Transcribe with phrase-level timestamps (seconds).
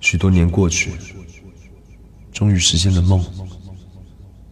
[0.00, 0.92] 许多年过去，
[2.32, 3.22] 终于实现了梦。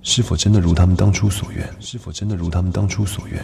[0.03, 1.69] 是否真的如他们当初所愿？
[1.81, 3.43] 是否真的如他们当初所愿？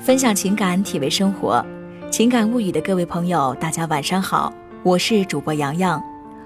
[0.00, 1.64] 分享情感，体味生活。
[2.16, 4.54] 情感物语的各位朋友，大家晚上好，
[4.84, 6.00] 我是主播洋洋，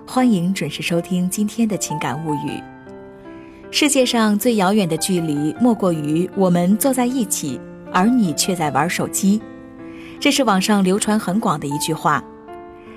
[0.06, 2.58] 欢迎准时收听今天的情感物语。
[3.70, 7.60] 世界上最遥远的距离，莫过于我们坐在一起，
[7.92, 9.42] 而你却在玩手机。
[10.18, 12.24] 这是网上流传很广的一句话。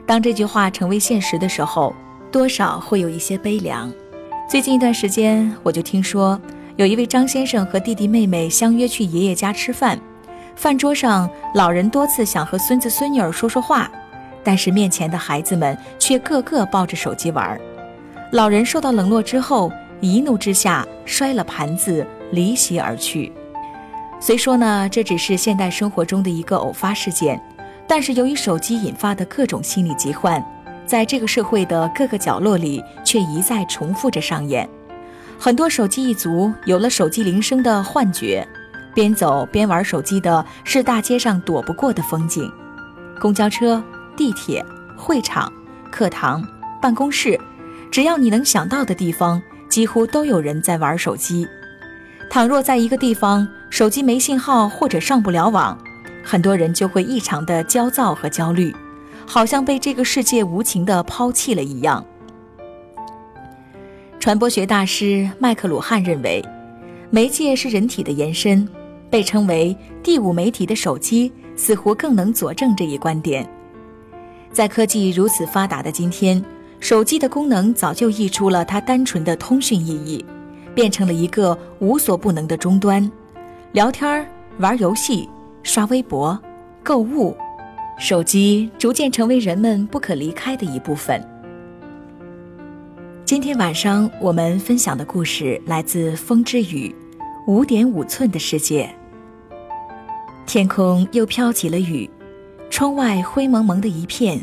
[0.05, 1.93] 当这句话成为现实的时候，
[2.31, 3.91] 多少会有一些悲凉。
[4.49, 6.39] 最近一段时间，我就听说
[6.77, 9.99] 有一位张先生和弟弟妹妹相约去爷爷家吃饭。
[10.55, 13.89] 饭桌上，老人多次想和孙子孙女儿说说话，
[14.43, 17.59] 但是面前的孩子们却个个抱着手机玩。
[18.31, 23.31] 老人受到冷落之后，一怒之下摔了盘子，离席而去。
[24.19, 27.41] 虽说呢，这只是现代生活中的一个偶发事件，
[27.87, 30.43] 但是由于手机引发的各种心理疾患，
[30.85, 34.69] 在这个社会的各个角落里却一再重复着上演。
[35.39, 38.47] 很多手机一族有了手机铃声的幻觉。
[38.93, 42.51] 边走边玩手机的是大街上躲不过的风景，
[43.19, 43.81] 公交车、
[44.15, 44.65] 地铁、
[44.97, 45.51] 会场、
[45.89, 46.45] 课堂、
[46.81, 47.39] 办公室，
[47.89, 51.47] 只要你能想到的地方，几乎都有人在玩手机。
[52.29, 55.77] 倘若在一个地方手机没信号或者上不了网，
[56.23, 58.75] 很多人就会异常的焦躁和焦虑，
[59.25, 62.05] 好像被这个世界无情的抛弃了一样。
[64.19, 66.45] 传播学大师麦克鲁汉认为，
[67.09, 68.67] 媒介是人体的延伸。
[69.11, 73.47] 被称为第五媒体的手机，似乎更能佐证这一观点。
[74.51, 76.43] 在科技如此发达的今天，
[76.79, 80.25] 手机的功能早就溢出了它单纯的通讯意义，
[80.73, 83.09] 变成了一个无所不能的终端。
[83.73, 84.27] 聊天、
[84.59, 85.29] 玩游戏、
[85.61, 86.37] 刷微博、
[86.81, 87.35] 购物，
[87.99, 91.21] 手机逐渐成为人们不可离开的一部分。
[93.25, 96.89] 今天晚上我们分享的故事来自《风之雨》，
[97.47, 98.93] 五点五寸的世界。
[100.51, 102.09] 天空又飘起了雨，
[102.69, 104.37] 窗外灰蒙蒙的一片，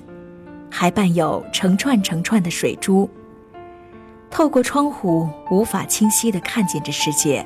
[0.70, 3.06] 还伴有成串成串的水珠。
[4.30, 7.44] 透过窗户，无法清晰地看见这世界。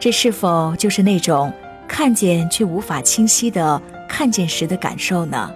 [0.00, 1.52] 这是否就是那种
[1.86, 3.78] 看见却无法清晰的
[4.08, 5.52] 看见时的感受呢？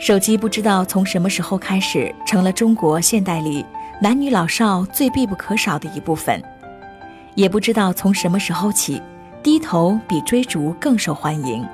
[0.00, 3.62] 手机不知道从什么时候开始，成了中国现代里
[4.00, 6.42] 男女老少最必不可少的一部分。
[7.34, 8.98] 也不知道从什么时候起。
[9.42, 11.66] 低头比追逐更受欢迎，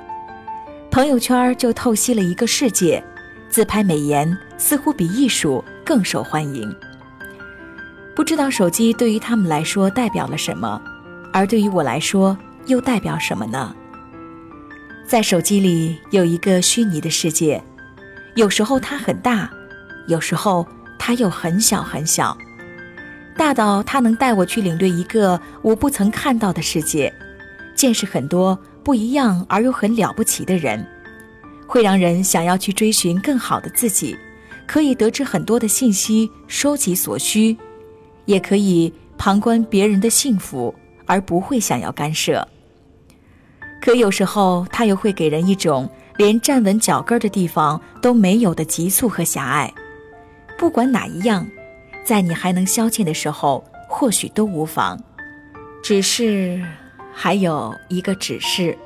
[0.89, 3.03] 朋友圈就透析了一个世界，
[3.47, 6.75] 自拍美颜似乎比艺术更受欢迎。
[8.15, 10.81] 不知道手机对于他们来说代表了什么，
[11.31, 12.35] 而对于我来说
[12.65, 13.75] 又代表什么呢？
[15.05, 17.63] 在手机里有一个虚拟的世界，
[18.33, 19.47] 有时候它很大，
[20.07, 20.65] 有时候
[20.97, 22.35] 它又很小很小，
[23.37, 27.13] 大到它能带我去领略一个我不曾看到的世界。
[27.79, 30.85] 见识很多不一样而又很了不起的人，
[31.65, 34.17] 会让人想要去追寻更好的自己，
[34.67, 37.55] 可以得知很多的信息，收集所需，
[38.25, 40.75] 也可以旁观别人的幸福
[41.05, 42.45] 而不会想要干涉。
[43.81, 49.73] 可有时候，它又会给人一种连站稳脚跟的地方都没有的急促和狭隘。
[50.57, 51.47] 不管哪一样，
[52.03, 55.01] 在你还能消遣的时候，或许都无妨。
[55.81, 56.61] 只是。
[57.21, 58.77] 还有一个指示。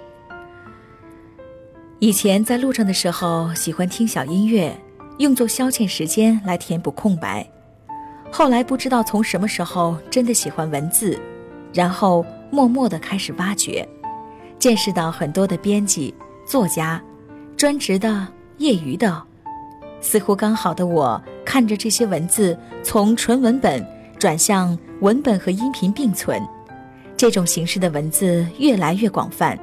[2.00, 4.76] 以前在路上的时候，喜欢听小音乐，
[5.20, 7.48] 用作消遣时间来填补空白。
[8.32, 11.16] 后来不知道从什么时候，真的喜欢文字，
[11.72, 13.88] 然后默默的开始挖掘，
[14.58, 16.12] 见识到很多的编辑、
[16.44, 17.00] 作家，
[17.56, 19.22] 专职的、业余的，
[20.02, 23.86] 似乎刚好的我看着这些文字从纯文本
[24.18, 26.42] 转向文本和音频并存。
[27.24, 29.58] 这种形式的文字越来越广泛，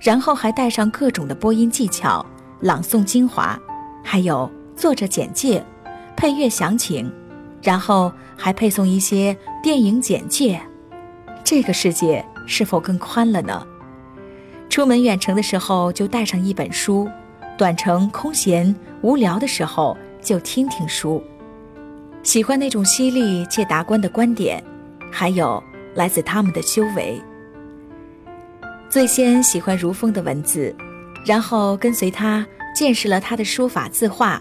[0.00, 2.22] 然后还带上各种的播音技巧、
[2.60, 3.58] 朗诵精华，
[4.04, 5.64] 还有作者简介、
[6.14, 7.10] 配乐详情，
[7.62, 10.60] 然后还配送一些电影简介。
[11.42, 13.66] 这个世界是否更宽了呢？
[14.68, 17.08] 出门远程的时候就带上一本书，
[17.56, 21.24] 短程空闲无聊的时候就听听书。
[22.22, 24.62] 喜欢那种犀利且达观的观点，
[25.10, 25.64] 还有。
[26.00, 27.20] 来自他们的修为。
[28.88, 30.74] 最先喜欢如风的文字，
[31.26, 34.40] 然后跟随他见识了他的书法字画，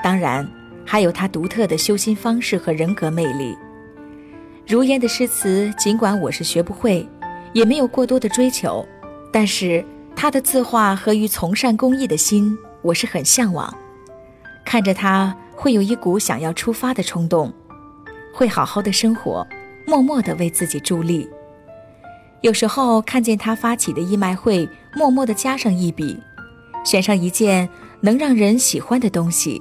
[0.00, 0.48] 当然
[0.84, 3.58] 还有他独特的修心方式和人格魅力。
[4.64, 7.04] 如烟的诗词，尽管我是学不会，
[7.52, 8.86] 也没有过多的追求，
[9.32, 9.84] 但是
[10.14, 13.76] 他的字画和于从善公益的心，我是很向往。
[14.64, 17.52] 看着他，会有一股想要出发的冲动，
[18.32, 19.44] 会好好的生活，
[19.86, 21.28] 默默的为自己助力。
[22.42, 26.18] 有时候看见他发起的义卖会，默默地加上一笔，
[26.84, 27.68] 选上一件
[28.00, 29.60] 能让人喜欢的东西。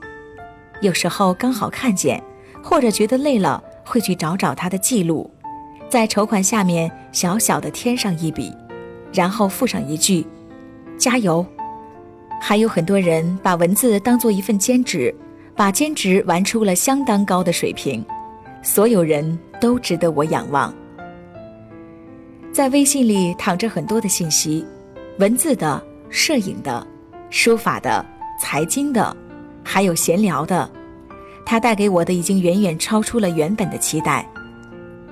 [0.81, 2.21] 有时候刚好看见，
[2.61, 5.31] 或者觉得累了，会去找找他的记录，
[5.87, 8.51] 在筹款下面小小的添上一笔，
[9.13, 10.25] 然后附上一句
[10.97, 11.45] ：“加油。”
[12.41, 15.15] 还有很多人把文字当做一份兼职，
[15.55, 18.05] 把兼职玩出了相当高的水平。
[18.65, 20.73] 所有人都值得我仰望。
[22.51, 24.65] 在微信里躺着很多的信息，
[25.19, 26.85] 文字的、摄影的、
[27.29, 28.03] 书法的、
[28.41, 29.15] 财经的，
[29.63, 30.67] 还有闲聊的。
[31.45, 34.27] 它带给我的已经远远超出了原本的期待。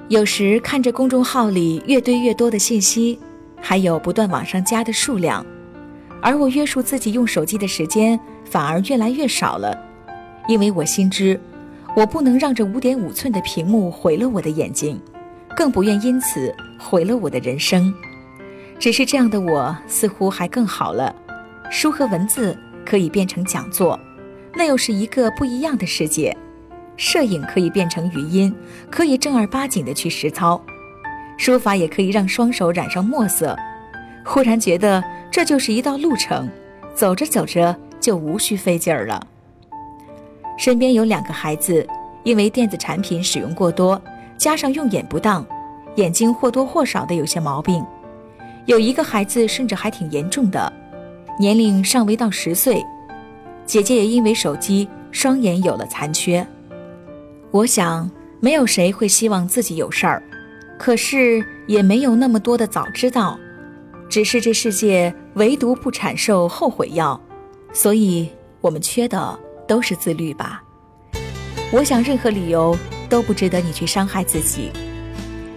[0.08, 3.20] 有时看着公众号里越堆越多的信息，
[3.62, 5.46] 还有不断往上加的数量，
[6.24, 9.78] 而我约束自己用手机的时间反而越来越少了，
[10.48, 11.40] 因为我心知，
[11.96, 15.00] 我不能让这五点五寸的屏幕毁了我的眼睛。
[15.56, 17.94] 更不愿因此毁了我的人生，
[18.80, 21.16] 只是这样的我似乎还更好了。
[21.70, 24.00] 书和文字可以变成讲座，
[24.56, 26.36] 那又是一个不一样的世界。
[26.98, 28.52] 摄影可以变成语音，
[28.90, 30.60] 可以正儿八经的去实操。
[31.38, 33.56] 书法也可以让双手染上墨色。
[34.26, 36.50] 忽然觉得这就是一道路程，
[36.96, 39.28] 走着走着就无需费劲儿了。
[40.58, 41.86] 身边有两个孩子，
[42.24, 44.02] 因为电子产品使用过多。
[44.36, 45.46] 加上用眼不当，
[45.96, 47.86] 眼睛或多或少的有些毛病，
[48.66, 50.74] 有一个孩子甚至还挺严重的，
[51.40, 52.84] 年龄尚未到十岁。
[53.66, 56.46] 姐姐也因为手机双眼有了残缺。
[57.52, 58.10] 我想，
[58.42, 60.22] 没有谁会希望自己有事儿，
[60.78, 63.40] 可是也没有那么多的早知道，
[64.10, 67.18] 只是这世界唯独不产售后悔药，
[67.72, 68.28] 所以
[68.60, 70.64] 我们缺的都是自律吧。
[71.72, 72.78] 我想，任何理由。
[73.10, 74.72] 都不值得你去伤害自己。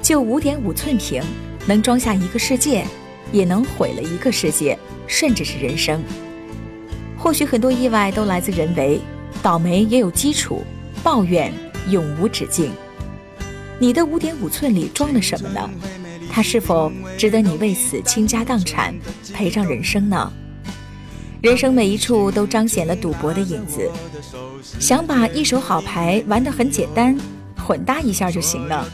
[0.02, 1.22] 就五点五寸屏，
[1.66, 2.84] 能装下一个世界，
[3.32, 6.02] 也能毁了一个世界，甚至是人生。
[7.16, 9.00] 或许很多意外都来自人为，
[9.42, 10.64] 倒霉也有基础，
[11.02, 11.50] 抱怨
[11.88, 12.70] 永无止境。
[13.78, 15.70] 你的五点五寸里装了什么呢？
[16.30, 18.94] 它是否值得你为此倾家荡产，
[19.32, 20.30] 赔上人生呢？
[21.46, 23.88] 人生每一处都彰显了赌博的影子。
[24.80, 27.16] 想把一手好牌玩得很简单。
[27.56, 28.84] 混搭一下就行了，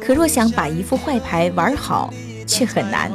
[0.00, 2.14] 可若想把一副坏牌玩好，
[2.46, 3.10] 却很难。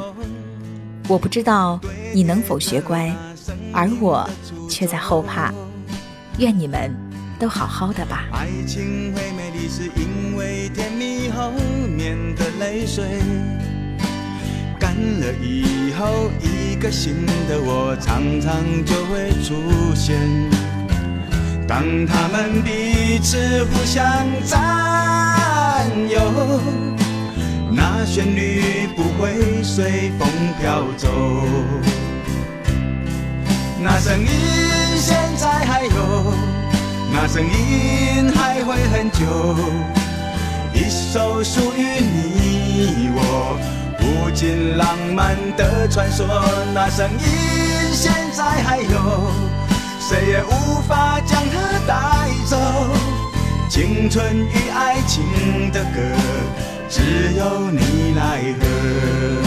[1.08, 1.80] 我不知道
[2.12, 3.10] 你能否学乖，
[3.72, 4.28] 而我
[4.68, 5.50] 却在后怕。
[6.36, 6.94] 愿你们
[7.38, 8.26] 都好好的吧。
[8.32, 11.50] 爱情会美丽，是因为甜蜜后
[11.88, 13.02] 面的泪水
[14.78, 16.53] 干了以后，一
[16.84, 20.20] 个新的我常常就会出现。
[21.66, 24.04] 当他们彼此互相
[24.44, 26.60] 占有，
[27.72, 30.28] 那旋律不会随风
[30.60, 31.08] 飘走，
[33.82, 34.28] 那声音
[34.98, 36.34] 现在还有，
[37.10, 39.56] 那声音还会很久，
[40.74, 43.58] 一首属于你我
[44.24, 46.26] 不尽浪漫的传说，
[46.72, 49.30] 那声音现在还有。
[50.00, 52.56] 谁也无法将它带走。
[53.68, 56.00] 青春与爱情的歌，
[56.88, 59.43] 只有你来和。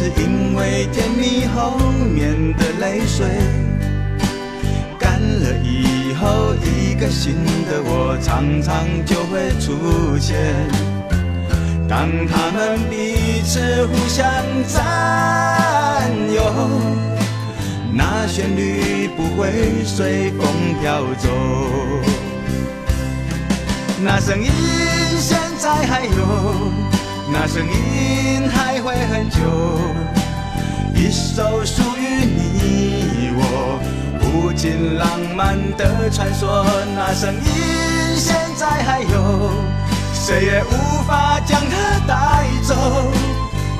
[0.00, 1.76] 是因为甜蜜后
[2.14, 3.26] 面的泪水
[4.96, 7.34] 干了以后，一个新
[7.66, 10.36] 的我常常就会出现。
[11.88, 14.24] 当他们彼此互相
[14.68, 16.70] 占有，
[17.92, 20.46] 那旋律不会随风
[20.80, 21.28] 飘走。
[24.00, 24.48] 那声音
[25.18, 26.70] 现在还有，
[27.30, 29.38] 那声音还会很久。
[30.94, 33.80] 一首属于你我，
[34.22, 36.64] 无尽浪漫的传说。
[36.96, 39.52] 那声音现在还有，
[40.12, 43.12] 谁也无法将它带走。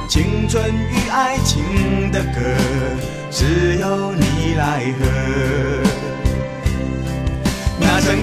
[0.08, 2.40] 青春与爱情的歌，
[3.30, 5.04] 只有你来和。
[7.80, 8.22] 那声音，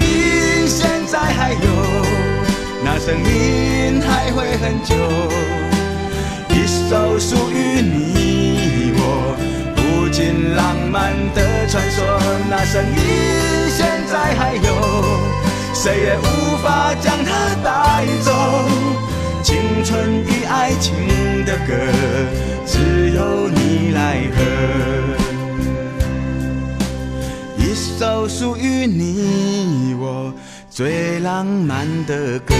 [3.06, 4.96] 那声音还会很久。
[6.50, 9.36] 一首属于你我
[9.78, 12.04] 无尽浪漫的传说。
[12.50, 12.98] 那声音
[13.70, 14.60] 现在还有，
[15.72, 18.32] 谁也无法将它带走。
[19.40, 20.92] 青春与爱情
[21.44, 21.72] 的歌，
[22.66, 24.42] 只有你来和。
[27.56, 30.34] 一首属于你我
[30.76, 32.54] 最浪漫的歌。